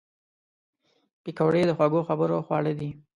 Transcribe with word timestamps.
پکورې 1.23 1.61
د 1.67 1.71
خوږو 1.77 2.01
خبرو 2.09 2.45
خواړه 2.45 2.71
دي 2.79 2.89